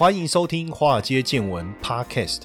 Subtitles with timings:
[0.00, 2.44] 欢迎收听《华尔街见闻》Podcast。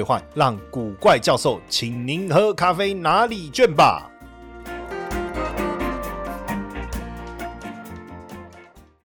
[0.33, 4.10] 让古怪教授请您喝咖啡拿礼券吧。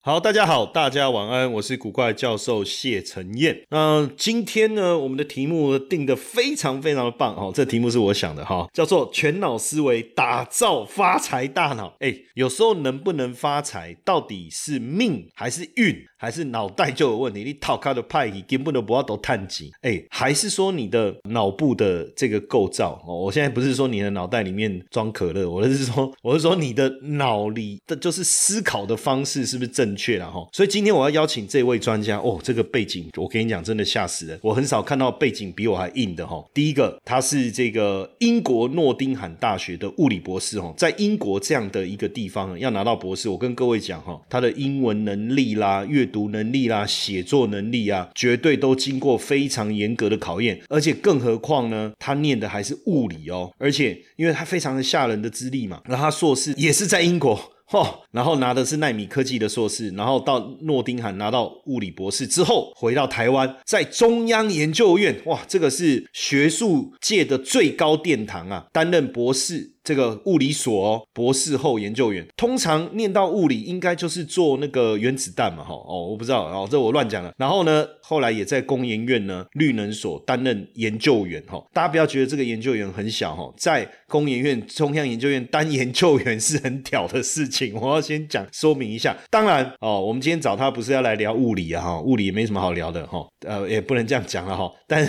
[0.04, 3.62] 好，大家好，大家晚安，我是古怪教授谢承彦。
[3.70, 11.94] 那今天呢，我们的题目定的非常非常的棒哦，这题目是我想的哈，叫做全脑思维打造发财大脑。
[12.00, 15.96] 哎，有时候能不能发财，到底是命还是运？
[16.18, 23.18] 还是脑袋就有问题，你套卡的派系根本都不要都探级，哎，还是说你的脑部的这个构造哦？
[23.18, 30.48] 我现在不是说你的脑袋里面装可乐，我是说，我是说你的脑里的就是思考的方式是不是正确了哈？
[30.52, 36.44] 所以今天我要邀请这位专家哦，这个背景我跟你讲真的吓死人，我很少看到背景比我还硬的哈。
[36.54, 57.51] 第一个，他是这个英国诺丁汉大学的物理博士哦，在英国这样的一个地方要拿到博士，我跟各位讲哈，他的英文能力啦，阅读能力啦，写作能力啊，绝对都经过非常严格的考验，而且更何况呢，他念的还是物理哦，而且因为他非常的吓人的资历嘛，那他硕士也是在英国。
[57.72, 69.71] 哦，然后拿的是奈米科技的硕士，然后到诺丁汉拿到物理博士之后，回到台湾，在中央研究院，哇，这个是学术界的最高殿堂啊，担任博士。
[69.84, 77.34] 这个物理所博士后研究员，通常念到物理，应该就是做那个原子弹嘛，哈哦，我不知道哦，这我乱讲了。
[77.38, 87.74] 然后呢，后来也在工研院呢绿能所担任研究员，哈，大家不要觉得这个研究员很小，哈，在工研院中央研究院当研究员是很屌的事情。
[87.82, 95.04] 我要先讲说明一下，当然哦，我们今天找他不是要来聊物理啊，哈，物理也没什么好聊的，哈，呃，也不能这样讲了，哈，但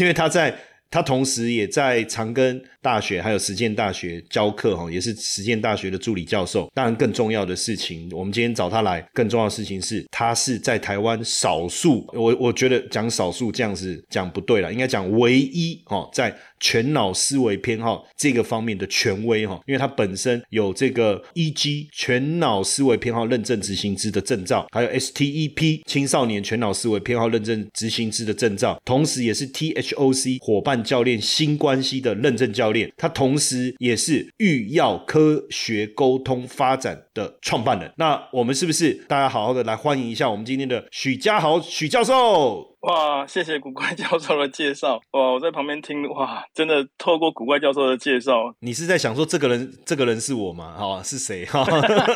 [0.00, 0.56] 因为他在。
[0.90, 6.70] 他同时也在长庚大学还有实践大学教课哈，也是实践大学的助理教授。
[6.74, 16.34] 当然，更重要的事情，我们今天找他来，更重要的事情是，他是在台湾少数，我我觉得讲少数这样子讲不对了，应该讲唯一哦，在。
[16.60, 21.88] 全脑思维偏好这个方面的权威哈，因为它本身有这个 E.G.
[21.92, 25.82] 全脑思维偏好认证执行师的证照，还有 S.T.E.P.
[25.86, 30.38] 青少年全脑思维偏好认证执行师的证照，同时也是 T.H.O.C.
[30.40, 37.92] 伙伴教练新关系的认证教练，他同时也是育药科学沟通发展的创办人。
[37.96, 42.75] 那我们是不是大家好好的来欢迎一下我们今天的许家豪许教授？
[42.80, 45.00] 哇，谢谢古怪教授的介绍。
[45.12, 50.76] 哇，我在旁边听，哇，真的透过古怪教授的介绍，你是在想说这个人，这个人是我吗？
[50.78, 51.44] 哈，是谁？
[51.46, 51.64] 哈，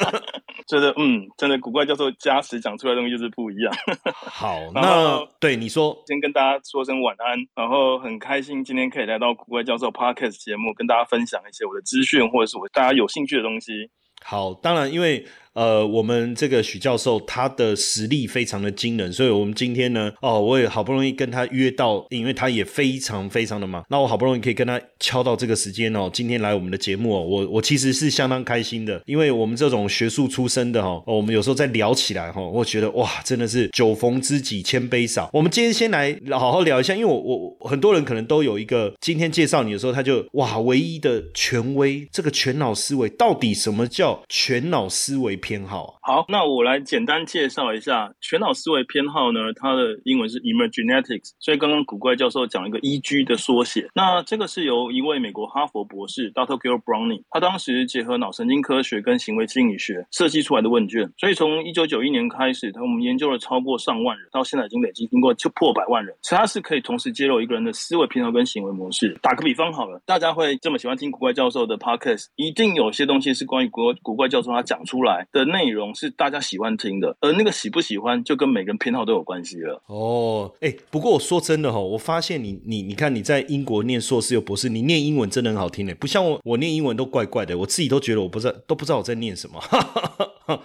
[0.69, 3.75] 觉得嗯，真的古怪教授加持讲出来的东西就是不一样。
[4.15, 13.91] 好，那对你说，先跟大家说声晚安，然后很开心今天可以来到古怪教授 Podcast 节目，跟大家分享一些我的资讯或者是我大家有兴趣的东西。
[14.25, 15.27] 好，当然因为。
[15.55, 35.29] 呃，我们这个许教授他的实力非常的惊人，所以我们今天呢，哦，我也好不容易跟他约到，因为他也非常非常的忙，那我好不容易可以跟他敲到这个时间哦，今天来我们的节目哦，我我其实是相当开心的，因为我们这种学术出身的哈，我们有时候在聊起来哈，我觉得哇，真的是酒逢知己千杯少。
[35.33, 45.40] 我们今天先来好好聊一下，因为我我很多人可能都有一个今天介绍你的时候，他就哇，唯一的权威，这个全脑思维到底什么叫全脑思维？
[45.41, 53.25] 偏好好，那我来简单介绍一下全脑思维偏好呢，它的英文是 Emergenetics，所以刚刚古怪教授讲一个 E.G.
[53.25, 56.59] 的缩写，那这个是由一位美国哈佛博士 Dr.
[56.59, 69.19] Gil Browning，他当时结合脑神经科学跟行为心理学设计出来的问卷，所以从一九九一年开始，他我们研究了超过上万人，到现在已经累计经过就破百万人，其他是可以同时揭露一个人的思维偏好跟行为模式。
[69.23, 75.27] 打个比方好了，大家会这么喜欢听古怪教授的 Podcast，一定有些东西是关于古古怪教授他讲出来。
[75.33, 79.81] 的内容是大家喜欢听的，而那个喜不喜欢就跟每个人偏好都有关系了。
[79.87, 89.61] 哦，哎，不过我说真的哈，我发现你你你看你在英国念硕士又博士，你念英文真的很好听嘞，不像我我念英文都怪怪的，我自己都觉得我不知道都不知道我在念什么。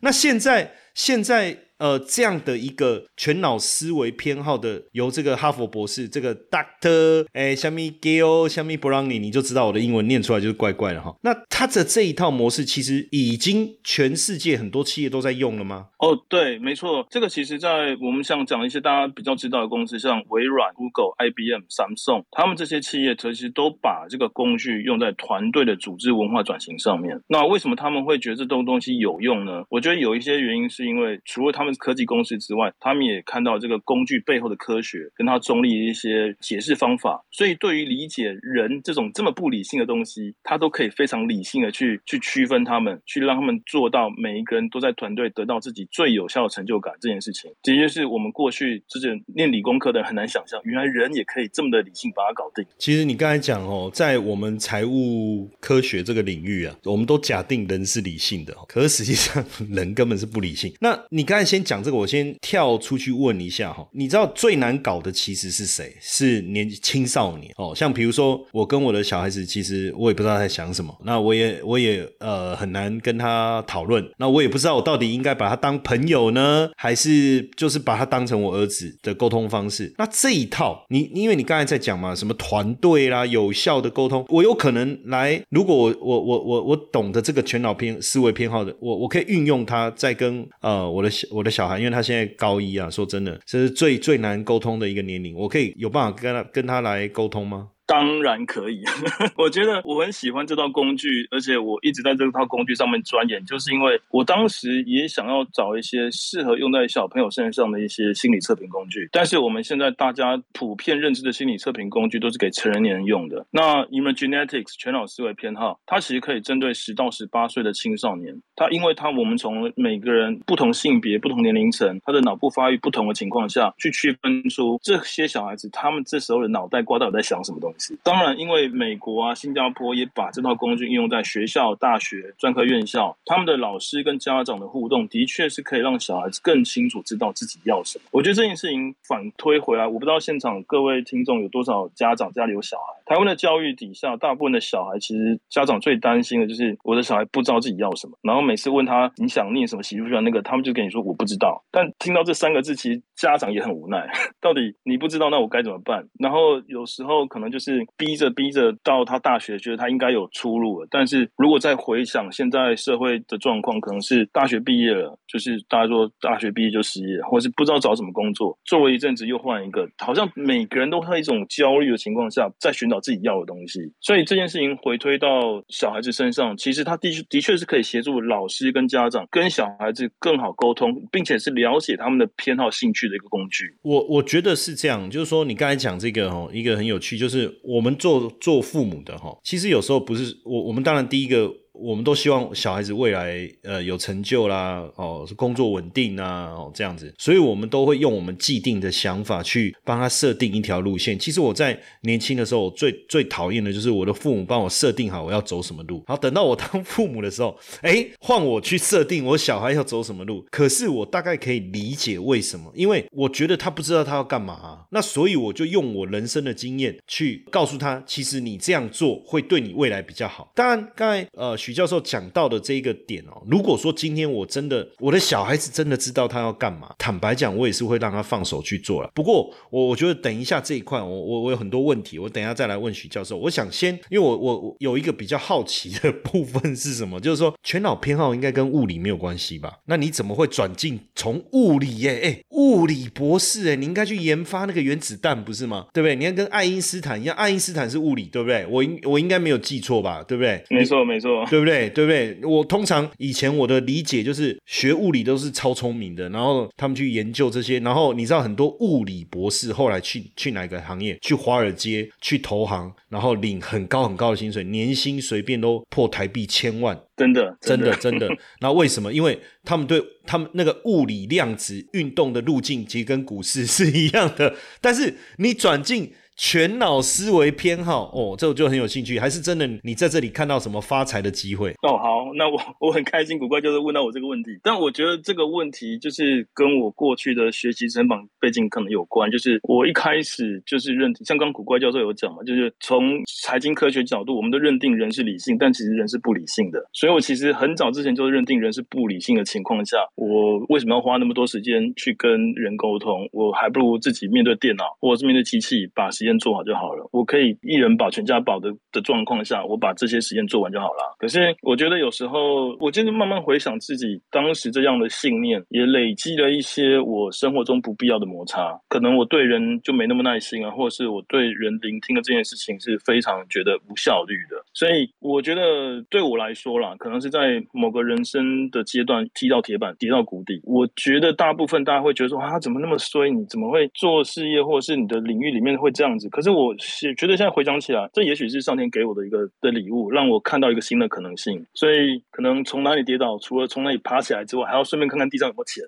[0.00, 1.58] 那现在现在。
[1.78, 11.12] 呃，这样的一个全脑思维偏好的，由这个哈佛博士这个 Doctor 哎，虾米 Gail 小米 Brownie，你就知道我的英文念出来就是怪怪的哈。
[11.22, 15.88] 那他的这一套模式，其实已经全世界很多企业都在用了吗？
[15.98, 27.20] 哦，对，没错，这个其实，在我们想讲一些大家比较知道的公司，像微软、Google、IBM、Samsung，他们这些企业其实都把这个工具用在团队的组织文化转型上面。
[27.26, 29.64] 那为什么他们会觉得这东东西有用呢？
[29.68, 31.72] 我觉得有一些原因，是是因为除了他们。
[31.82, 37.24] 科技公司之外，他们也看到这个工具背后的科学，跟它中立的一些解释方法。
[37.30, 46.92] 所以，对于理解人这种这么不理性的东西，他都可以非常理性的去去区分他们，去让他们做到每一个人都在团队得到自己最有效的成就感。
[47.00, 52.64] 这件事情，这就是我们过去之前念理工科的很难想象，原来人也可以这么的理性把它搞定。
[52.78, 60.71] 其实你刚才讲哦，在我们财务科学这个领域啊，我们都假定人是理性的，可是实际上 人根本是不理性。
[60.80, 61.62] 那你刚才先。
[61.62, 65.96] 讲这个，我先跳出去问一下哈，你知道最难搞的其实是谁？
[66.00, 79.94] 是年青少年哦，像比如说我跟我的小孩子，其实我也不知道在想什么，那我也我也呃很难跟他讨论，那我也不知道我到底应该把他当朋友呢，还是就是把他当成我儿子的沟通方式？
[79.96, 91.52] 那这一套，你因为你刚才在讲嘛，什么团队啦，有效的沟通，我有可能来，如果我我我我我懂得这个全脑偏思维偏好的，我我可以运用它，在跟呃我的小我的。
[91.52, 95.36] 小孩，因为他现在高一啊，说真的，这是最最难沟通的一个年龄。
[95.36, 97.68] 我可以有办法跟他跟他来沟通吗？
[97.86, 98.82] 当然可以，
[99.36, 109.08] 我觉得我很喜欢这套工具，而且我一直在这套工具上面钻研，就是因为我当时也想要找一些适合用在小朋友身上的一些心理测评工具。
[109.12, 113.44] 但是我们现在大家普遍认知的心理测评工具都是给成人年人用的。
[113.50, 118.40] 那 Imagenetics 全脑思维偏好，它其实可以针对十到十八岁的青少年。
[118.56, 127.81] 它因为它我们从每个人不同性别、不同年龄层，他的脑部发育不同的情况下去区分出这些小孩子他们这时候的脑袋瓜到底在想什么东西。
[128.02, 138.04] 当然，因为美国啊、新加坡也把这套工具应用在学校、大学、专科院校，他们的老师跟家长的互动，的确是可以让小孩子更清楚知道自己要什么。
[138.10, 142.84] 我觉得这件事情反推回来，我不知道现场各位听众有多少家长家里有小孩。
[143.06, 151.64] 台湾的教育底下，大部分的小孩其实家长最担心的就是我的小孩不知道自己要什么，然后每次问他你想念什么、喜不喜欢那个，他们就跟你说我不知道。
[151.70, 154.06] 但听到这三个字，其实家长也很无奈，
[154.40, 156.06] 到底你不知道，那我该怎么办？
[156.18, 157.61] 然后有时候可能就。
[157.62, 160.88] 是逼着逼着到他大学，觉得他应该有出路了。
[160.90, 173.80] 但是如果再回想现在社会的状况，可能是大学毕业了，就是大家说大学毕业就失业，或是不知道找什么工作，做了一阵子又换一个，好像每个人都在一种焦虑的情况下，在寻找自己要的东西。
[174.00, 183.76] 所以这件事情回推到小孩子身上，其实他的确的确是可以协助老师跟家长跟小孩子更好沟通，并且是了解他们的偏好、兴趣的一个工具。
[183.82, 191.61] 我我觉得是这样，就是说你刚才讲这个哦，一个很有趣，就是我们做做父母的哈，其实有时候不是我，我们当然第一个。
[191.72, 201.18] 我们都希望小孩子未来呃有成就啦，哦，工作稳定啊，哦这样子，所以我们都会用我们既定的想法去帮他设定一条路线。
[201.18, 210.44] 其实我在年轻的时候，我最最讨厌的就是我的父母帮我设定好我要走什么路，然后等到我当父母的时候， 哎，换我去设定我小孩要走什么路。
[210.50, 220.52] 可是我大概可以理解为什么，因为我觉得他不知道他要干嘛，那所以我就用我人生的经验去告诉他，其实你这样做会对你未来比较好。
[220.54, 221.56] 当然，刚才呃。
[221.62, 229.08] 许教授讲到的这一个点哦，如果说今天我真的我的小孩子真的知道他要干嘛，坦白讲，我也是会让他放手去做了。
[229.14, 233.36] 不过我我觉得等一下这一块，我我我有很多问题，我等一下再来问许教授。
[233.36, 239.78] 我想先，因为我我我有一个比较好奇的部分是什么，就是说全脑偏好应该跟物理没有关系吧？
[239.86, 242.20] 那你怎么会转进从物理耶？
[242.24, 245.86] 哎，物理博士哎，你应该去研发那个原子弹不是吗？
[245.92, 246.16] 对不对？
[246.16, 248.66] 你要跟爱因斯坦一样，爱因斯坦是物理，对不对？
[248.66, 250.24] 我应我应该没有记错吧？
[250.26, 250.64] 对不对？
[250.70, 251.46] 没错没错。
[251.52, 251.90] 对不对？
[251.90, 252.38] 对不对？
[252.48, 261.18] 我通常以前我的理解就是学物理都是超聪明的，然后他们去研究这些，然后你知道很多物理博士后来去去哪个行业？
[261.20, 266.98] 去华尔街去投行，然后领很高很高的薪水，年薪随便都破台币千万。
[267.14, 268.26] 真的，真的，真的。
[268.60, 269.12] 那为什么？
[269.12, 274.54] 因为他们对他们那个物理量子运动的路径，其实跟股市是一样的。
[274.80, 279.18] 但是你转进全脑思维偏好哦，这我就很有兴趣。
[279.18, 281.70] 还是真的你在这里看到什么发财的机会？
[281.82, 284.50] 哦，好，那我我很开心，古怪就是问到我这个问题。
[284.62, 289.30] 但我觉得这个问题就是跟我过去的学习成长背景可能有关。
[289.30, 296.82] 就是我一开始就是认像刚古怪教授有讲嘛，就是从财经科学角度，我们都认定人是理性，但其实人是不理性的。
[296.92, 303.28] 所以我其实很早之前就认定人是不理性的情况下，我为什么要花那么多时间去跟人沟通？
[303.32, 307.04] 我还不如自己面对电脑或者是面对机器，把实验做好就好了。
[307.10, 311.16] 我可以一人保全家保的的状况下，我把这些实验做完就好了。
[311.18, 318.78] 可是我觉得有时候，我就是慢慢回想自己当时这样的信念，也累积了一些我生活中不必要的摩擦。
[318.88, 324.56] 可能我对人就没那么耐心啊，或者是我对人聆听的这件事情是非常觉得无效率的。
[324.72, 330.60] 所以我觉得对我来说啦，可能是在某个人生的阶段踢到铁板，跌到谷底。
[330.62, 333.30] 我觉得大部分大家会觉得说啊，怎么那么衰？
[333.30, 336.28] 你怎么会做事业，或者是你的领域里面会这样子？
[336.28, 341.66] 可是我是觉得现在回想起来，这也许是上天给我的一个的礼物，让我看到一个新的可能性。
[341.74, 345.84] 所以可能从哪里跌倒，除了从那里爬起来之外，还要顺便看看地上有没有钱。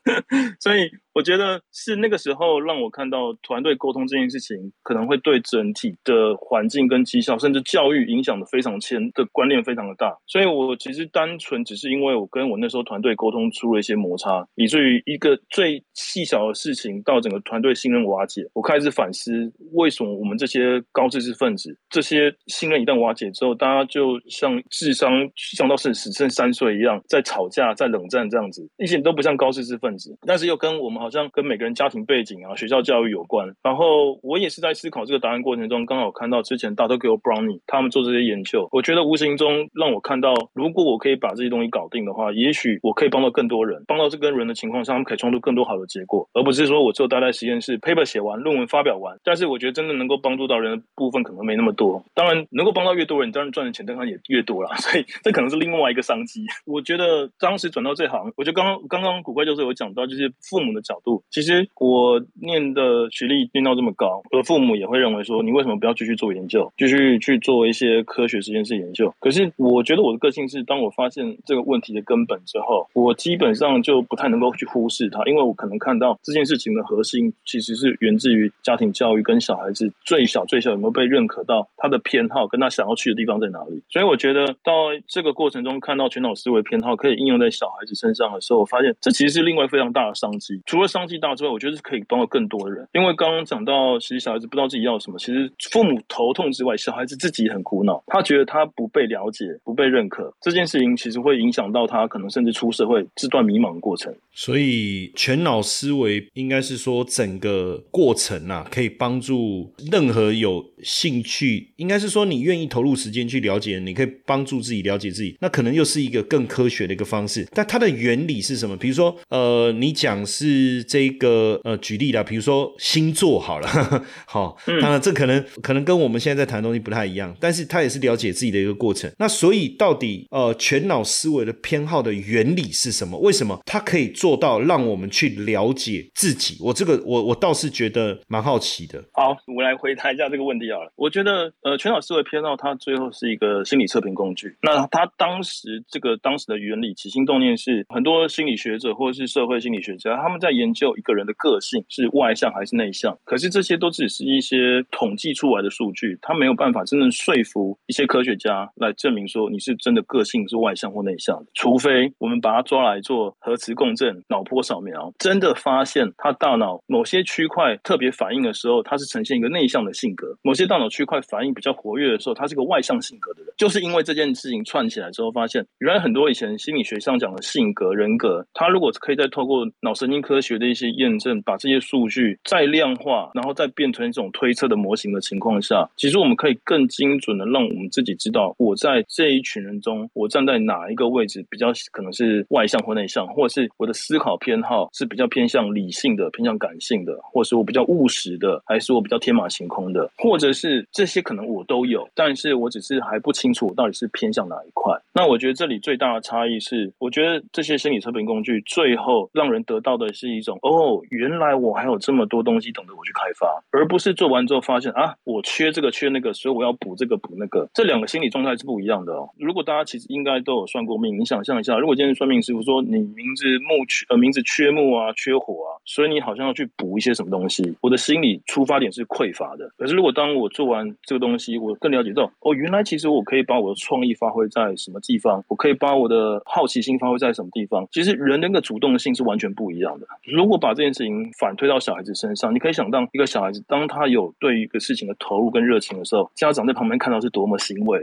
[0.60, 0.90] 所以。
[1.16, 10.14] 我觉得是那个时候让我看到团队沟通这件事情可能会对整体的环境跟绩效，甚至教育影响的非常牵的观念非常的大。
[10.26, 18.46] 所以我其实单纯只是因为我跟我那时候团队沟通出了一些摩擦，以至于一个最细小的事情到整个团队信任瓦解。
[18.52, 25.10] 我开始反思为什么我们这些高知识分子，这些信任一旦瓦解之后，大家就像智商
[25.56, 31.05] 降到是只剩三岁一样，在吵架、在冷战这样子，一点都不像高知识分子，但是又跟我们。
[31.06, 33.54] 好像跟每个人家庭背景啊、学校教育有关。
[33.62, 49.16] 然后我也是在思考这个答案过程中，刚好看到之前大都给我 Brownie 他们做这些研究，我觉得无形中让我看到，如果我可以把这些东西搞定的话，也许我可以帮到更多人，帮到这跟人的情况下，他们可以创出更多好的结果，而不是说我只有待在实验室，paper 写完，论文发表完。
[49.22, 52.02] 但是我觉得真的能够帮助到人的部分可能没那么多。
[52.14, 54.74] 当然，能够帮到越多人，当然赚的钱当然也越多了。
[54.82, 56.44] 所以这可能是另外一个商机。
[56.64, 60.95] 我觉得当时转到这行，我觉得刚刚刚刚古怪就是有讲到，就是父母的角。
[61.30, 69.12] 其实我念的学历念到这么高，我的父母也会认为说，你为什么不要继续做研究，继续去做一些科学实验室研究？
[69.20, 83.82] 可是我觉得我的个性是，当我发现这个问题的根本之后，我基本上就不太能够去忽视它，因为我可能看到这件事情的核心其实是源自于家庭教育跟小孩子最小最小有没有被认可到他的偏好跟他想要去的地方在哪里。
[83.88, 84.72] 所以我觉得到
[85.06, 92.86] 这个过程中看到全脑思维偏好可以应用在小孩子身上的时候，我发现这其实是另外非常大的商机，除了商机大之外，我觉得是可以帮到更多的人。
[92.92, 98.02] 因为刚刚讲到，其实小孩子不知道自己要什么，其实父母头痛之外，小孩子自己很苦恼。
[98.06, 104.14] 他觉得他不被了解、不被认可，这件事情其实会影响到他可能甚至出社会这段迷茫的过程。
[104.32, 115.36] 所以全脑思维应该是说整个过程啊，可以帮助任何有兴趣，应该是说你愿意投入时间去了解，你可以帮助自己了解自己。
[115.40, 117.46] 那可能又是一个更科学的一个方式。
[117.52, 118.76] 但它的原理是什么？
[118.76, 123.68] 比如说，呃，你讲是这个，呃，举例啦，比如说星座好了，
[124.26, 129.10] 好，当然这可能可能跟我们现在在谈的东西不太一样，但是它也是了解自己的一个过程。
[129.18, 133.18] 那所以到底呃全脑思维的偏好的原理是什么？
[133.20, 134.06] 为什么它可以？
[134.16, 139.02] 做到让我们去了解自己，我这个我我倒是觉得蛮好奇的。
[139.12, 140.65] 好，我来回答一下这个问题
[140.96, 144.56] 我觉得呃，全脑思维偏好它最后是一个心理测评工具。
[144.62, 153.16] 那它当时这个当时的原理起心动念是很多心理学者或者是社会心理学家他们在研究一个人的个性是外向还是内向。
[153.24, 161.46] 可是这些都只是一些统计出来的数据，他没有办法真正说服一些科学家来证明说你是真的个性是外向或内向的。
[161.54, 164.16] 除非我们把它抓来做核磁共振。
[164.28, 173.52] 脑波扫描真的发现，他大脑某些区块特别反应的时候，他是呈现一个内向的性格；某些大脑区块反应比较活跃的时候，他是个外向性格的人。
[173.56, 194.16] 就是因为这件事情串起来之后，发现原来很多以前心理学上讲的性格人格，他如果可以再透过脑神经科学的一些验证，把这些数据再量化，然后再变成一种推测的模型的情况下，其实我们可以更精准的让我们自己知道，我在这一群人中，我站在哪一个位置比较可能是外向或内向，或者是我的思。
[194.16, 204.94] 思考偏好是比较偏向理性的，偏向感性的，或是我比较务实的，还是我比较天马行空的，或者者是这些可能我都有，但是我只是还不清楚我到底是偏向哪一块。
[205.12, 217.68] 那我觉得这里最大的差异是，我觉得这些心理测评工具最后让人得到的是一种哦，原来我还有这么多东西等着我去开发，而不是做完之后发现啊，我缺这个缺那个，所以我要补这个补那个。
[217.74, 219.28] 这两个心理状态是不一样的哦。
[219.38, 229.70] 如果大家其实应该都有算过命，你想象一下，如果今天算命师傅说你名字木缺呃名字缺木啊缺火啊，所以你好像要去补一些什么东西，我的心理出发点是匮乏的。
[229.76, 237.86] 可是如果当我做完这个东西，我更了解到哦，原来其实我可以把我的创意发挥在什么地方，我可以把我的好奇心发挥在什么地方。
[237.90, 240.06] 其实人那个主动性是完全不一样的。
[240.24, 248.02] 如果把这件事情反推到小孩子身上，你可以想到一个小孩子，当他有对一个事情的投入跟热情的时候，家长在旁边看到是多么欣慰。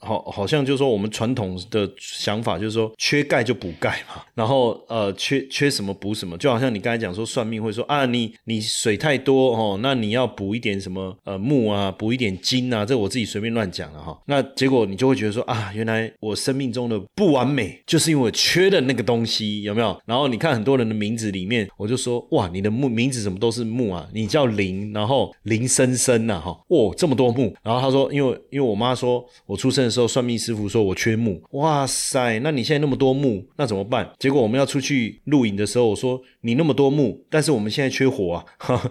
[0.00, 14.18] 好，好像就是说我们传统的想法就是说缺钙就补钙嘛， 然后呃缺缺什么补什么，就好像你刚才讲说算命会说啊你你水太多哦，那你要补一点什么呃木啊，补一点金啊，这我自己随便乱讲了哈。
[14.26, 20.00] 那结果你就会觉得说啊，原来我生命中的不完美就是因为缺的那个东西有没有？
[20.06, 24.08] 然后你看很多人的名字里面，我就说哇你的木名字怎么都是木啊？
[24.14, 29.89] 你叫林，然后林生生呐哈，哦这么多木，然后他说因为因为我妈说我出生。
[29.90, 34.08] 时候算命师傅说我缺木，哇塞，那你现在那么多木，那怎么办？
[34.18, 38.44] 结果我们要出去露营的时候，我说你那么多木，但是我们现在缺火啊，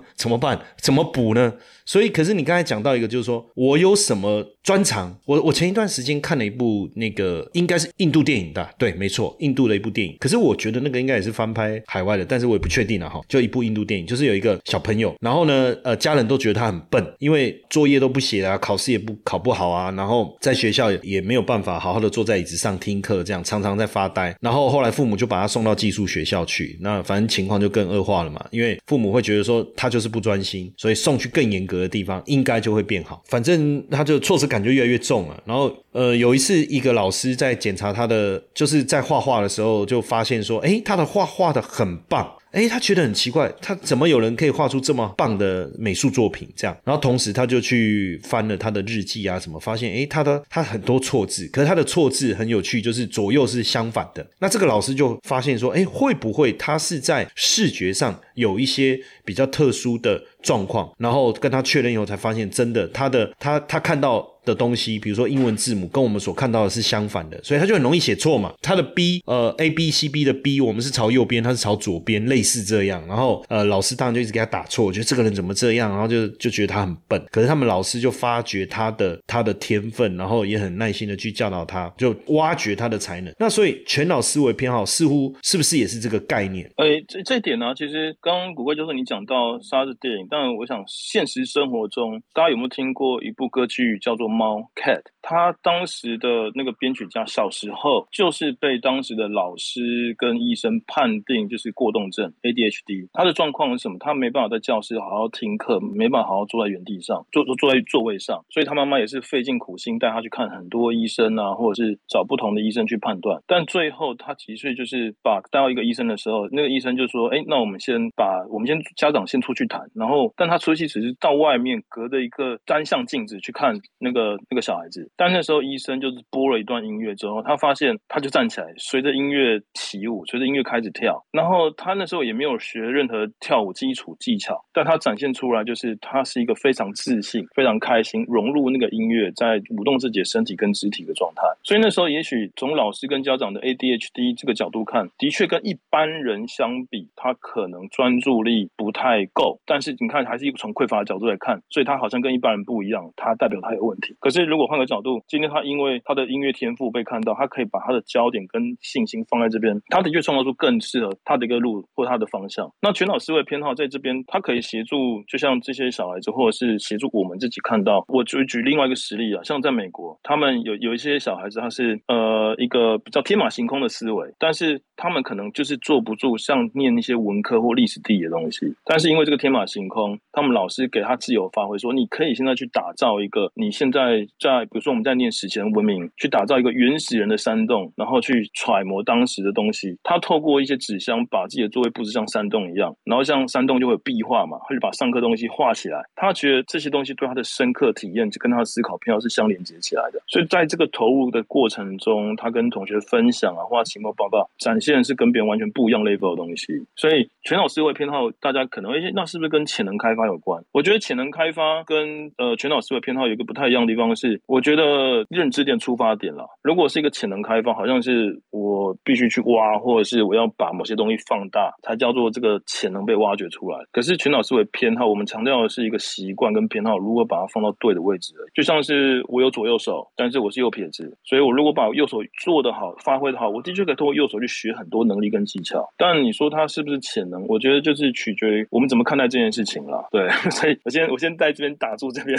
[0.15, 0.59] 怎么办？
[0.81, 1.53] 怎么补呢？
[1.85, 5.17] 所以，可是你刚才讲到一个，就是说我有什么专长？
[5.25, 10.15] 我我前一段时间看了一部那个应该是印度电影的，对，没错，印度的一部电影。
[10.19, 13.19] 可是我觉得那个应该也是翻拍海外的，但是我也不确定了哈。
[13.27, 24.35] 就一部印度电影，就是有一个小朋友，然后呢，呃，家人都觉得他很笨，因为作业都不写啊，考试也不考不好啊，然后在学校也没有办法好好的坐在椅子上听课，这样常常在发呆。
[24.39, 31.79] 然后后来父母就把他送到寄宿学校去，那反正情况就更恶化了嘛，因为父母会觉得说他就是不专心，所以送去更严格。
[31.79, 35.43] 的地方应该就会变好，反正他就措辞感就越来越重了。
[35.45, 42.29] 然后，呃，有一次一个老师在检查他的，就是在画画的时候，就发现说，哎，他的画画的很棒。
[42.51, 46.49] 哎，他觉得很奇怪，他怎么有人可以画出这么棒的美术作品？
[46.55, 54.25] 这样，然后同时他就去翻了他的日记啊，什么发现，哎，他的他很多错字，可是他的错字很有趣，就是左右是相反的。
[54.39, 60.89] 那这个老师就发现说，哎，会不会他是在视觉上有一些比较特殊的状况？
[60.97, 64.27] 然后跟他确认以后，才发现真的，他的他他看到。
[64.45, 68.51] 的东西，比如说英文字母跟我们所看到的是相反的，所以他就很容易写错嘛。
[68.61, 73.05] 他的 B，呃，A B C B 的 B，我们是朝右边，他是朝左边，类似这样。
[73.05, 77.23] 然后，呃，老师当然就一直给他打错，我觉得这个人怎么这样，然后就就觉得他很笨。
[77.29, 83.31] 可是他们老师就发掘他的他的天分，然后也很耐心的去教导他，就挖掘他的才能。
[83.37, 86.65] 那所以全脑思维偏好似乎是不是也是这个概念？
[86.77, 94.29] 哎，这这点呢，其实刚刚古怪就是你讲到沙子电影，但我想现实生活中大家有没有听过一部歌剧叫做？
[94.29, 103.09] 猫 cat，他当时的那个编曲家小时候就是被当时的老师跟医生判定就是过动症 ADHD。
[103.11, 103.97] 他的状况是什么？
[103.99, 108.45] 他没办法在教室好好听课，没办法好好坐在原地上，坐坐坐在座位上。
[108.51, 113.41] 所以他妈妈也是费尽苦心带他去看很多医生啊，或者是找不同的医生去判断。
[113.47, 124.19] 但最后他几岁就是把带到一个医生的时候，那个医生就说：“哎，那我们先把我们先家长先出去谈。”然后，但他出去只是到外面隔着一个单向镜子去看那个。
[124.19, 131.23] 个那个小孩子，但那时候医生就是播了一段音乐之后，他发现他就站起来，随着音乐起舞，随着音乐开始跳。
[131.31, 141.43] 然后他那时候也没有学任何跳舞基础技巧，但他展现出来就是他是一个非常自信、非常开心，融入那个音乐，在舞动自己的身体跟肢体的状态。
[141.63, 149.61] 所以那时候也许从老师跟家长的 ADHD 这个角度看，的确跟一般人相比，他可能专注力不太够。
[149.65, 154.15] 但是你看，还是一个从匮乏的角度来看，所以他好像跟一般人不一样，他代表他有问题。
[154.19, 162.69] 可是如果换个角度，今天他因为他的音乐天赋被看到，他可以把他的焦点跟信心放在这边，他的确创造出更适合他的一个路或他的方向。
[162.81, 168.03] 那全脑思维偏好在这边，他可以协助，就像这些小孩子，或者是协助我们自己看到。
[168.07, 178.73] 我举举另外一个实例啊，像在美国，他们有有一些小孩子，他是呃一个比较天马行空的思维，但是他们可能就是坐不住像念那些文科或历史地理的东西。
[178.85, 179.98] 但是因为这个天马行空，
[180.31, 189.97] 他们老师给他自由发挥，说你可以现在去打造一个，你现在在比如说我们在念史前文明，去打造一个原始人的山洞，然后去揣摩当时的东西。
[190.03, 196.03] 他透过一些纸箱把自己的座位布置像山洞一样，然后像山洞就会有壁画嘛，他就把上课东西画起来。
[196.15, 200.21] 他觉得这些东西对他的深刻体验，就跟他的思考偏好是相连接起来的。
[200.27, 206.85] 所以在这个投入的过程中，他跟同学分享啊，画情报报告，展现是跟别人完全不一样 level 的东西。
[206.95, 210.63] 所以全老师会偏好，大家可能会那是不是跟潜能开发有关？
[210.71, 216.47] 我觉得潜能开发跟呃全脑思维偏好有一个不太一样的地方是，我觉得认知点出发点了。
[216.61, 223.79] 如果是一个潜能开发，好像是我必须去挖，或者是我要把某些东西放大，才叫做这个潜能被挖掘出来。
[223.91, 228.33] 可是全脑思维偏好，我们强调的是一个习惯跟偏好，如何把它放到对的位置。
[228.53, 235.87] 就像是我有左右手，但是我是右撇子，所以我如果把右手做得好，发挥的好，我的确可以通过右手去学很多能力跟技巧。
[235.97, 237.45] 但你说它是不是潜能？
[237.47, 239.78] 我觉得就是取决于我们怎么看待这件事情
[240.11, 242.37] 对， 所以我先我先在这边打住这边。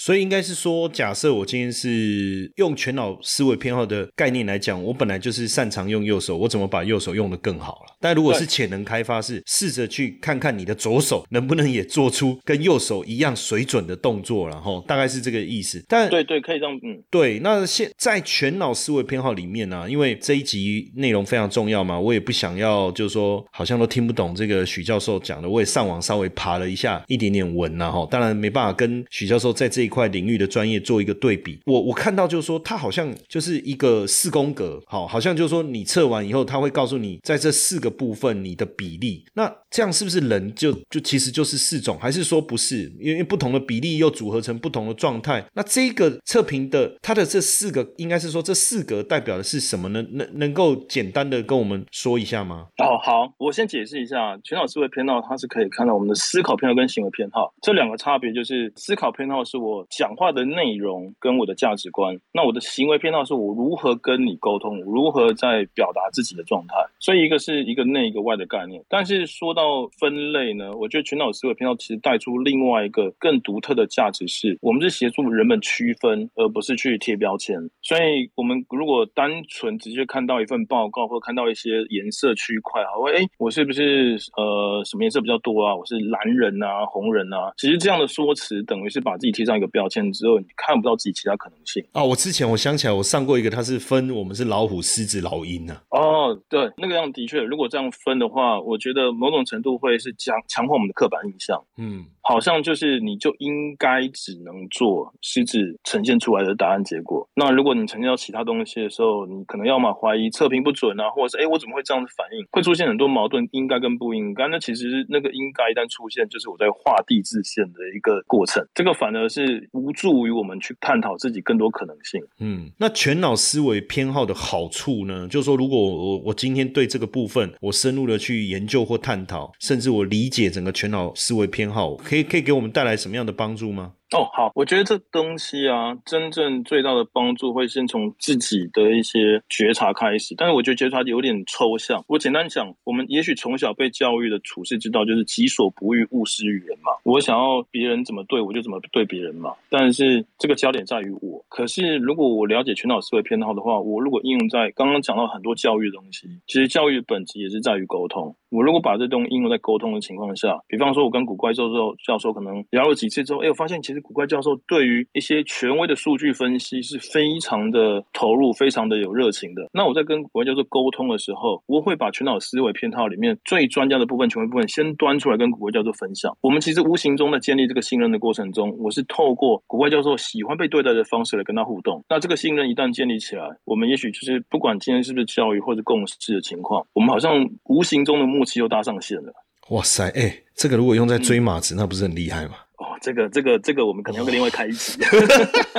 [0.00, 7.94] 所以应该是说，假设我今天是用全脑思维偏好的概念来讲，我本来就是擅长用右手，我怎么把右手用得更好了？
[8.00, 15.84] 但如果是潜能开发，是试着去看看你的左手能不能也做出跟右手一样水准的动作，然后大概是这个意思。
[15.86, 17.38] 但对对，可以这样，嗯，对。
[17.40, 29.89] 那现在全脑思维偏好里面呢，因为这一集内容非常重要嘛，我也不想要就是说好像都听不懂这个许教授讲的，我也上网稍微爬了一下一点点文然后当然没办法跟许教授在这。
[29.90, 39.24] 块领域的专业做一个对比，我我看到就是说，它好像就是一个四宫格，好，好像就是说你测完以后，他会告诉你在这四个部分你的比例。
[39.34, 42.90] 那这样是不是人就就其实就是四种，还是说不是？
[43.00, 45.44] 因为不同的比例又组合成不同的状态。
[45.54, 50.04] 那这个测评的它的这四个，应该是说这四格代表的是什么呢？
[50.12, 52.66] 能能够简单的跟我们说一下吗？
[52.78, 59.69] 哦，好，我先解释一下，全脑思维偏好，它是可以看到我们的思考偏好跟行为偏好这两个差别，就是思考偏好是我。
[59.70, 66.74] 我讲话的内容跟我的价值观，那我的行为偏好是我如何跟你沟通，如何在表达自己的状态。
[66.98, 68.82] 所以一个是一个内一个外的概念。
[68.88, 77.56] 但是说到分类呢，我觉得全脑思维偏好其实带出另外一个更独特的价值，是我们是协助人们区分，而不是去贴标签。
[77.82, 85.76] 所以我们如果单纯直接看到一份报告，或看到一些颜色区块，好，哎，我是不是呃什么颜色比较多啊？
[85.76, 87.52] 我是蓝人啊，红人啊？
[87.56, 89.59] 其实这样的说辞等于是把自己贴上。
[89.60, 92.02] 个标签之后，你看不到自己其他可能性啊！
[92.02, 95.76] 我之前我想起来，我上过一个，它是分我们是老虎、狮子、老鹰呢。
[95.90, 101.62] 哦，对，那个样的确，如果这样分的话，我觉得某种程度会是强强化我们的刻板印象。
[101.76, 102.06] 嗯。
[102.30, 107.28] 好像就是你就应该只能做狮子呈现出来的答案结果。
[107.34, 112.46] 那如果你呈现到其他东西的时候，你可能要么怀疑测评不准啊，或者是哎我怎么会这样子反应？
[112.52, 114.46] 会出现很多矛盾，应该跟不应该。
[114.46, 118.64] 那其实那个应该一旦出现，就是我在画地自限的一个过程。
[118.74, 122.20] 这个反而是无助于我们去探讨自己更多可能性。
[122.38, 125.26] 嗯，那全脑思维偏好的好处呢？
[125.28, 131.96] 就是说，如果我我今天对这个部分我深入的去研究或探讨，甚至我理解整个全脑思维偏好。
[131.96, 133.92] 可以可以给我们带来什么样的帮助吗？
[134.12, 140.34] 哦，好，我觉得这东西啊，真正最大的帮助会先从自己的一些觉察开始。
[140.36, 142.04] 但是我觉得觉察有点抽象。
[142.08, 146.90] 我简单讲，我们也许从小被教育的处事之道就是“己所不欲，勿施于人”嘛。
[147.04, 149.54] 我想要别人怎么对我就怎么对别人嘛。
[149.68, 151.44] 但是这个焦点在于我。
[151.48, 158.34] 可是如果我了解全脑思维偏好的话，我如果应用在刚刚讲到很多教育的东西，其实教育的本质也是在于沟通。
[158.50, 164.00] 我如果把这东西应用在沟通的情况下，比方说我跟古怪教授教授可能聊了几次之后，哎，我发现其实。
[164.10, 169.68] 古怪教授对于一些权威的数据分析是非常的投入，非常的有热情的。
[169.72, 176.36] 那我在跟古怪教授沟通的时候，我会把全脑思维偏好里面最专家的部分、权威部分先端出来跟古怪教授分享。
[176.40, 182.02] 我们其实无形中的建立这个信任的过程中，我是透过古怪教授喜欢被对待的方式来跟他互动。
[182.08, 189.30] 那这个信任一旦建立起来，我们也许就是不管今天是不是教育或者共识的情况，我们好像无形中的目默契又搭上线了。
[189.68, 192.54] 哇塞，哎，这个如果用在追马子，那不是很厉害吗？
[192.78, 194.98] 哦，这个这个这个，我们可能要另外开一集。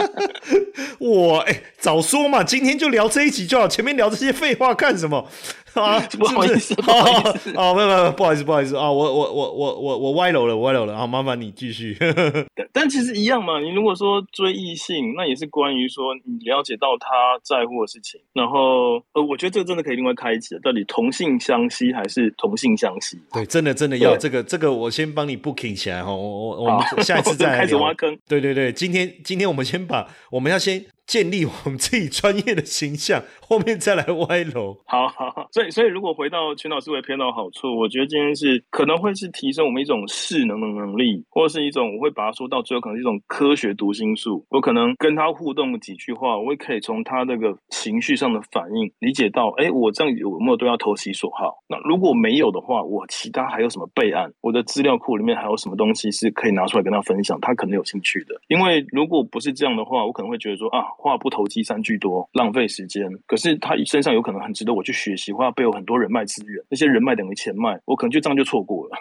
[0.99, 5.27] 我哎，早说嘛，今天就聊这一集就好，前面聊这些废话干什么？
[5.79, 11.97] 啊， 不好意思，不好意思，哦，没有没有，不好意思，不好意思啊，我我我我我我歪楼了，歪楼了，好，麻烦你继续。
[12.73, 17.07] 但其实一样嘛，你如果说追异性，那也是关于说你了解到他
[17.43, 23.17] 在乎的事情，然后呃，我觉得这个真的可以另外开一集，到底同性相吸还是同性相吸？
[23.33, 28.17] 对，真的真的要这个这个，我先帮你 booking 起来哈，我我我们下一次再开始挖坑。
[28.27, 30.85] 对对对，今天今天我们先把我们要先。
[31.11, 34.77] 建立我们自己专业的形象，后面再来歪楼。
[34.85, 44.45] 好，好，所以，所以如果回到全脑思维偏到好处，我觉得今天是可能会是提升我们一种势能的能力，或者是一种我会把它说到最后可能是一种科学读心术。
[44.51, 51.61] 我可能跟他互动几句话，我也可以从他那个情绪上的反应理解到，哎，我这样有没有对他投其所好？
[51.67, 54.31] 那如果没有的话，我其他还有什么备案？
[54.39, 57.37] 我的资料库里面还有什么东西是可以拿出来跟他分享？
[57.41, 58.39] 他可能有兴趣的。
[58.47, 60.85] 因为如果不是这样的话，我可能会觉得说啊。
[61.01, 63.03] 话不投机三句多，浪费时间。
[63.25, 68.91] 可是他身上有可能很值得我去学习，或者背后很多人脉资源，那些人脉等于钱脉，我可能就这样就错过了。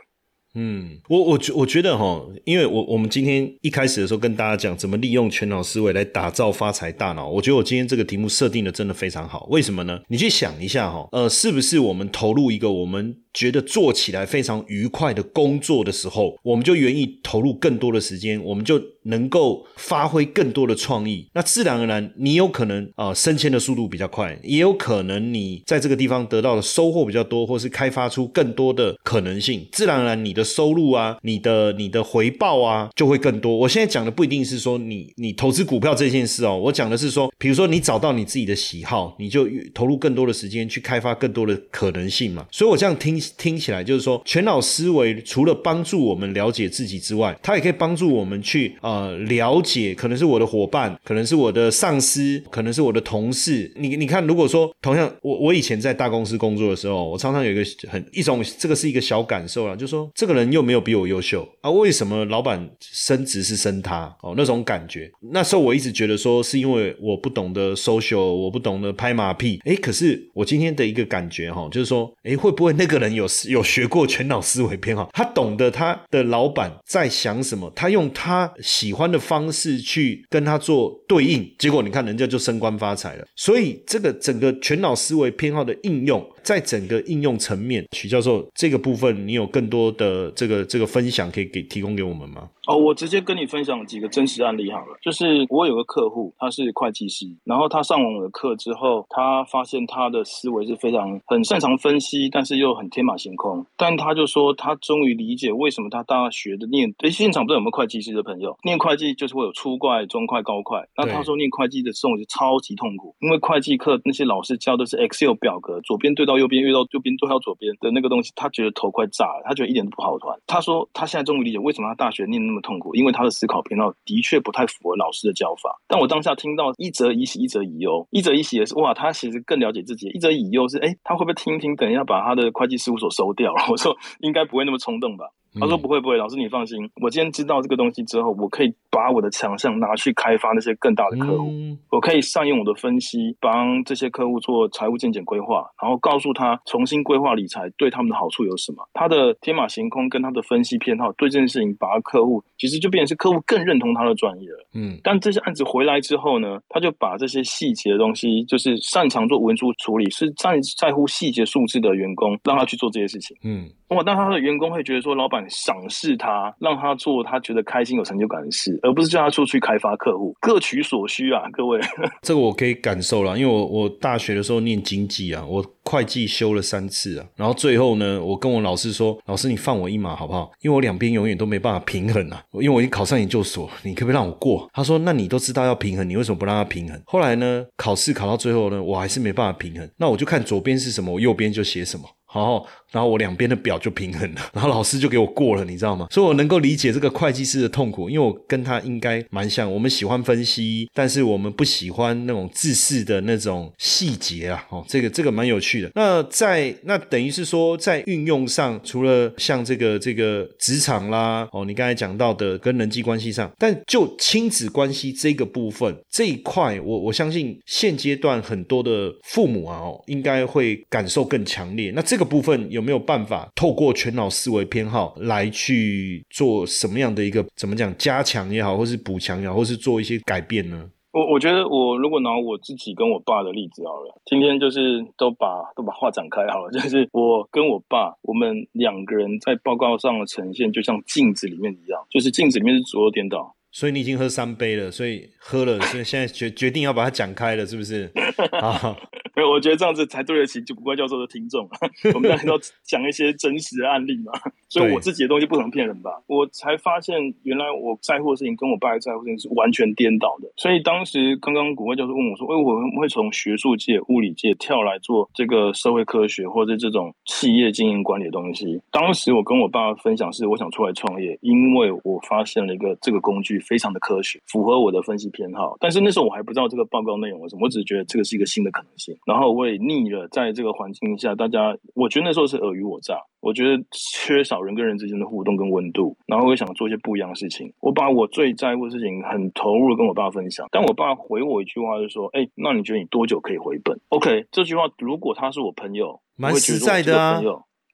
[0.52, 9.46] 嗯，我我觉我觉得哈，因为我我们今天一开始的时候跟大家讲怎么利用全脑思维来打造发财大脑，我觉得我今天这个题目设定的真的非常好。
[9.48, 10.00] 为什么呢？
[10.08, 21.26] 你去想一下哈，呃，是不是我们投入一个我们觉得做起来非常愉快的工作的时候，我们就愿意投入更多的时间，我们就能够发挥更多的创意。
[21.32, 29.66] 那自然而然，你有可能啊升迁的速度比较快，也有可能你在这个地方得到的收获比较多，或是开发出更多的可能性。
[29.72, 33.56] 自然而然，你的收入啊，你的你的回报啊，就会更多。
[33.56, 42.46] 我现在讲的不一定是说你你投资股票这件事哦，我讲的是说，比如说你找到你自己的喜好，你就投入更多的时间去开发更多的可能性嘛。
[42.50, 53.72] 所以我这样听听起来就是说，全脑思维除了帮助我们了解自己之外，它也可以帮助我们去呃了解，可能是我的伙伴，可能是我的上司，可能是我的同事。
[53.76, 61.70] 你你看，如果说同样我我以前在大公司工作的时候，我常常有一个很一种这个是一个小感受啊，就是说这个人又没有比我优秀啊？
[61.70, 64.14] 为什么老板升职是升他？
[64.22, 65.10] 哦，那种感觉。
[65.32, 69.60] 那时候我一直觉得说，是因为我不懂得 social，我不懂得拍马屁。
[69.64, 75.08] 哎，可是我今天的一个感觉哈，就是说，哎，会不会那个人有有学过全脑思维偏好？
[75.12, 83.26] 他懂得他的老板在想什么，他用他喜欢的方式去跟他做对应，结果你看人家就升官发财了。
[83.36, 86.24] 所以这个整个全脑思维偏好的应用。
[86.42, 92.48] 在整个应用层面，许教授这个部分，你有更多的这个这个分享可以给提供给我们吗？
[92.66, 94.96] 哦，我直接跟你分享几个真实案例好了。
[95.02, 103.64] 就是我有个客户，他是会计师，然后他上完我的课之后，他发现他的思维是非常很擅长分析，但是又很天马行空。
[103.76, 108.56] 但他就说，他终于理解为什么他大学的念，诶，现场不知道有没有会计师的朋友？
[108.62, 110.78] 念会计就是会有初会、中会、高会。
[110.96, 120.38] 那他说念会计的时候就超级痛苦，因为会计课那些老师教的是 Excel 表格，左边对到到右边，遇到右边对到左边的那个东西，他觉得头快炸了，他觉得一点都不好玩。
[120.46, 122.60] 他说他现在终于理解为什么他大学念那么。
[122.60, 125.80] 痛苦，因为他的思考频道的确不太符合老师的教法。
[125.88, 128.06] 但我当下听到一则以喜，一则以忧。
[128.10, 133.54] 一则以喜也是，哇，他其实更了解自己；一则以忧是，哎，他会不会听听，等一下把他的会计事务所收掉？
[133.70, 135.24] 我说，应该不会那么冲动吧。
[135.58, 141.50] 他说不会不会，老师你放心，我今天知道这个东西之后，我可以把我的强项拿去开发那些更大的客户，
[141.90, 148.88] 我可以善用我的分析，帮这些客户做财务见解规划，然后告诉他重新规划理财对他们的好处有什么。
[148.92, 154.68] 他的天马行空跟他的分析偏好对这件事情，把客户其实就变成是客户更认同他的专业了。
[154.74, 163.36] 嗯，但这些案子回来之后呢，他就把这些细节的东西，就是擅长做文书处理，是在在乎细节数字的员工，让他去做这些事情。
[163.42, 163.68] 嗯。
[163.90, 164.02] 哇！
[164.04, 171.42] 但他的员工会觉得说，老板赏识他，让他做他觉得开心、有成就感的事，而不是叫他出去开发客户，各取所需啊！
[171.52, 171.80] 各位，
[172.22, 180.50] 这个我可以感受了，因为我我大学的时候念经济啊，我会计修了三次啊，然后最后呢，我跟我老师说，老师你放我一马好不好？
[180.62, 184.68] 因为我两边永远都没办法平衡啊，因为我已经考上研究所，你可不可以让我过？
[184.72, 187.02] 他说，那你都知道要平衡，你为什么不让他平衡？
[187.06, 192.04] 后来呢，考试考到最后呢，我还是没办法平衡，那我就看左边是什么，我右边就写什么。
[192.32, 196.06] 好，然后我两边的表就平衡了， 然后老师就给我过了，你知道吗？
[196.10, 199.70] 所以我能够理解这个会计师的痛苦，因为我跟他应该蛮像。
[199.70, 204.66] 我们喜欢分析，但是我们不喜欢那种自私的那种细节啊。
[204.70, 205.90] 哦，这个这个蛮有趣的。
[205.94, 221.92] 那在那等于是说，在运用上，除了像这个这个职场啦，哦，你刚才讲到的跟人际关系上，但就亲子关系这个部分这一块，我我相信现阶段很多的父母啊，哦，应该会感受更强烈。
[221.94, 230.88] 那这个部分有有没有办法透过全脑思维偏好来去做什么样的一个怎么讲加强也好，或是补强也好，或是做一些改变呢？
[231.12, 243.54] 我我觉得我如果拿我自己跟我爸的例子好了，今天就是都把都把话展开好了， 就是我跟我爸，我们两个人在报告上的呈现就像镜子里面一样，就是镜子里面是左右颠倒。
[243.72, 248.10] 所以你已经喝三杯了，所以喝了， 所以现在决决定要把它讲开了，是不是？
[248.52, 248.96] 啊，
[249.36, 251.68] 没有，我觉得这样子才对得起就古怪教授的听众。
[252.14, 254.32] 我们要讲一些真实的案例嘛，
[254.68, 256.10] 所以我自己的东西不能骗人吧？
[256.26, 260.50] 我才发现原来我在乎的事情跟我爸在乎的事情是完全颠倒的。
[260.56, 273.59] 所以当时刚刚古怪教授问我说：“哎，我们会从学术界、物理界跳来做这个社会科学或者这种企业经营管理的东西？”当时我跟我爸分享是，我想出来创业，因为我发现了一个这个工具。
[273.60, 275.76] 非常的科学，符合我的分析偏好。
[275.80, 279.16] 但是那时候我还不知道这个报告内容是什么，我只是觉得这个是一个新的可能性。
[279.26, 286.16] 然后我也腻了，在这个环境下，大家我觉得那时候是尔虞我诈，我觉得缺少人跟人之间的互动跟温度。
[286.26, 287.72] 然后我也想做一些不一样的事情。
[287.80, 290.66] 我把我最在乎的事情很投入的跟我爸分享。
[290.70, 297.40] 但我爸回我一句话，就说：“哎，那你觉得你多久可以回本？”OK，这句话如果他是我朋友，蛮实在的啊。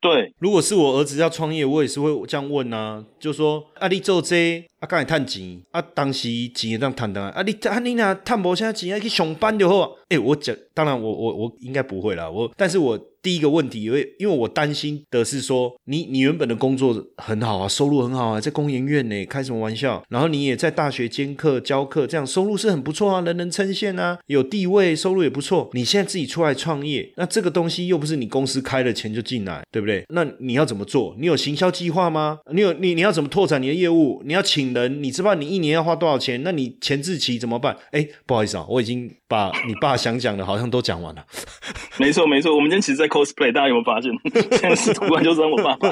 [0.07, 9.97] 对，如果是我儿子要创业，我也是会这样问啊，就说啊，你做这啊，刚才探钱啊，当时钱这样谈的啊，你啊你那探无啥钱，去上班就好。
[10.09, 12.99] 哎，我讲，当然我我我应该不会啦，我，但是我。
[13.27, 20.01] 第一个问题，因为因为我担心的是说，你你原本的工作很好啊，收入很好啊，在工研院呢，开什么玩笑？
[20.09, 25.69] 然后你也在大学兼课教课，这样收入是很不错啊，人人称羡啊，有地位，收入也不错。
[25.73, 30.05] 你现在自己出来创业，那这个东西又不是你公司开了钱就进来，对不对？
[30.11, 31.17] 那你要怎么做？
[31.19, 32.39] 你有行销计划吗？
[32.53, 34.23] 你有你你要怎么拓展你的业务？
[34.25, 36.41] 你要请人，你知不知道你一年要花多少钱？
[36.45, 37.77] 那你前置期怎么办？
[37.91, 41.25] 哎，不好意思啊，我已经把你爸想讲的好像都讲完了。
[41.99, 43.07] 没错没错，我们今天其实在。
[43.17, 44.13] cosplay，大家有没有发现？
[44.59, 45.89] 现在是图案就是我爸爸。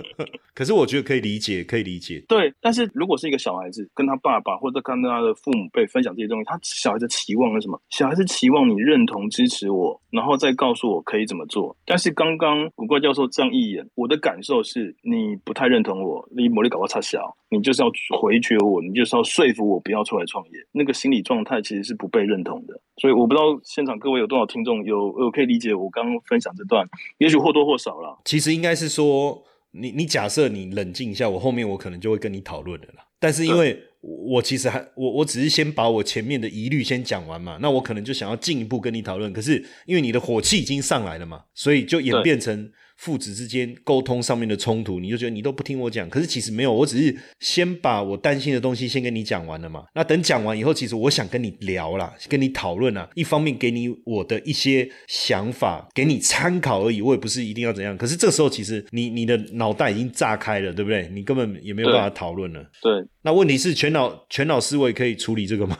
[0.54, 2.24] 可是我觉得可以理解，可以理解。
[2.26, 7.78] 对，但是如果是一个小孩子跟他爸爸或者跟他的父母辈分享这些东西，他小孩子期望是什么？
[7.90, 11.76] 小孩子期望你认同、支持我，然后再告诉我可以怎么做。
[11.84, 20.52] 但是刚刚古怪教授这样一眼，我的感受是你不太认同我，你魔力搞到差小，你就是要回绝我，你就是要说服我不要出来创业。
[20.70, 22.71] 那个心理状态其实是不被认同的。
[22.96, 26.86] 所以我不知道现场各位有多少听众有有可以理解我刚刚分享这段，
[27.18, 28.20] 也许或多或少了。
[28.24, 33.04] 其实应该是说，你你假设你冷静一下，我后面我可能就会跟你讨论的啦。
[33.18, 39.32] 但是因为我其实还我我只是先把我前面的疑虑先讲完嘛，那我可能就想要进一步跟你讨论。
[39.32, 42.70] 可是因为你的火气已经上来了嘛，所以就演变成。
[43.02, 49.86] 父子之间沟通上面的冲突，你就觉得你都不听我讲，可是其实没有，我只是先把我担心的东西先跟你讲完了嘛。
[49.96, 57.98] 那等讲完以后，其实我想跟你聊啦，跟你讨论啦，一方面给你我的一些想法，给你参考而已，我也不是一定要怎样。
[57.98, 61.08] 可是这时候其实你你的脑袋已经炸开了，对不对？
[61.12, 62.60] 你根本也没有办法讨论了。
[62.80, 62.92] 对。
[63.24, 65.76] 那问题是全脑全脑思维可以处理这个吗？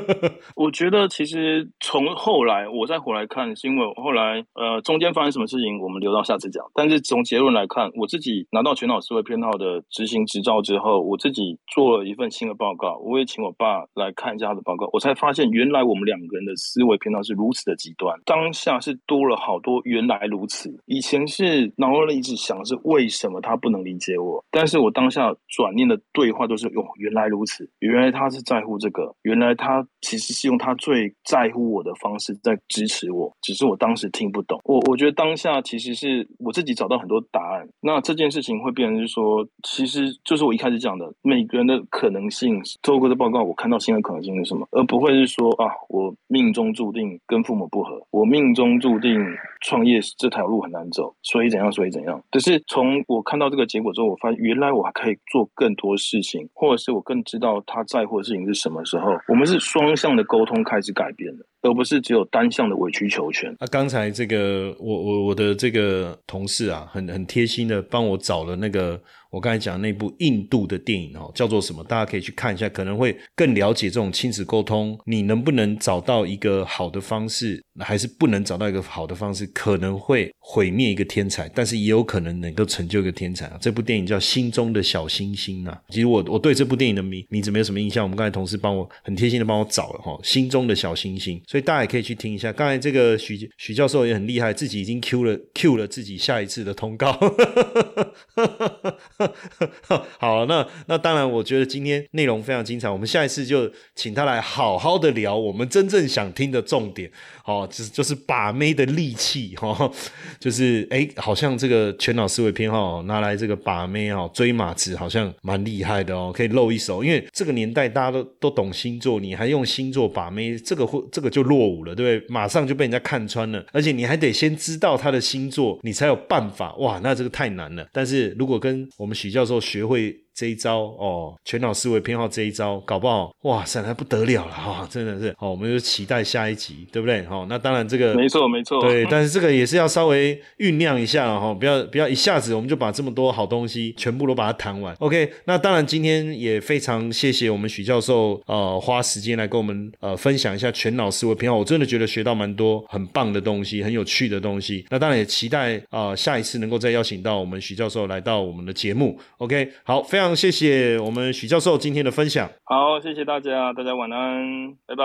[0.54, 6.57] 我觉得其实从后来我再回来看，是因为后来呃中间发生什么事情，我们留到下次讲。
[6.74, 18.18] 但是从结论来看，我自己拿到全脑思维偏好的执行执照之后，我自己做了一份新的报告，我也请我爸来看一下他的报告，我才发现原来我们两个人的思维偏好是如此的极端。
[18.24, 26.68] 当下是多了好多原来如此，以前是脑里一直想是为什么他不能理解我，但是我当下转念的对话都是。
[26.68, 34.60] 哦，原来如此，原来他是在乎这个，原来他其实是用他最在乎我的方式在支持我，只是我当时听不懂。
[34.64, 37.68] 我我觉得当下其实是我自己找到很多答案。
[37.82, 42.62] 那这件事情会变成是说，其实就是我一开始讲的，每个人的可能性。
[42.80, 49.22] 透过这报告，我看到新的可能性是什么，而不会是说啊，我命中注定跟父母不和，我命中注定
[49.60, 52.22] 创业这条路很难走，所以怎样，所以怎样。
[52.30, 63.54] 可是从我看到这个结果之后，我发现原来我还可以做更多事情，或者是我更知道他在乎的事情是什么时候，我们是双向的沟通开始改变的，而不是只有单向的委曲求全。
[63.60, 69.00] 那刚才这个，我我我的这个同同事啊，很很贴心的帮我找了那个。
[69.30, 71.84] 我刚才讲那部印度的电影哦，叫做什么？
[71.84, 74.98] 大家可以去看一下，可能会更了解这种亲子沟通。
[75.04, 83.58] 你能不能找到一个好的方式，还是不能找到一个好的方式，可能会毁灭一个天才，但是也有可能能够成就一个天才啊！
[83.60, 85.78] 这部电影叫《心中的小星星》啊。
[85.90, 88.02] 其实我我对这部电影的名名字没有什么印象。
[88.02, 92.52] 我们刚才同事帮我很贴心的帮我找了哈，《心中的小星星》，所以大家也可以去听一下。
[92.52, 97.18] 刚才这个许许教授也很厉害，自己已经 Q 了 Q 了自己下一次的通告。
[100.18, 107.10] 好，那那当然，我觉得今天内容非常精彩，我们下一次就请他来好好的聊我们真正想听的重点，
[107.44, 109.90] 哦，就是就是把妹的利器，哈，
[110.38, 122.28] 就是哎，好像这个全脑思维偏好拿来这个把妹哦，追马子好像蛮厉害的哦，可以露一手，因为这个年代大家都都懂星座，你还用星座把妹，这个会这个就落伍了，对不对？
[122.32, 127.86] 马上就被人家看穿了，而且你还得先知道他的星座，你才有办法，哇，那这个太难了。
[127.92, 130.27] 但是如果跟我我们许教授学会。
[130.38, 134.86] 这一招哦，全脑思维偏好这一招，搞不好哇塞，还不得了了哈！
[134.88, 137.24] 真的是好，我们就期待下一集，对不对？
[137.24, 144.94] 好，那当然这个没错没错，对，但是这个也是要稍微酝酿一下哈，不要不要一下子我们就把这么多好东西全部都把它谈完。
[145.00, 154.86] OK，那当然今天也非常谢谢我们许教授呃花时间来跟我们呃分享一下全脑思维偏好，我真的觉得学到蛮多很棒的东西，很有趣的东西。
[154.88, 159.18] 那当然也期待啊下一次能够再邀请到我们许教授来到我们的节目。
[159.38, 160.27] OK，好，非常。
[160.34, 162.48] 谢谢我们许教授今天的分享。
[162.64, 165.04] 好，谢谢大家，大家晚安，拜拜，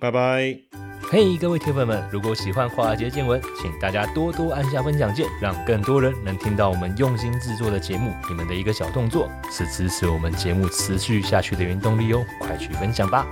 [0.00, 0.58] 拜拜。
[1.10, 8.12] 嘿，各位铁粉们，如果喜欢华尔街见闻，请大家多多按下分享键，让更多人能听到我们用心制作的节目。
[8.28, 13.26] 你们的一个小动作，是支持我们节目持续下去的原动力哦，快去分享吧。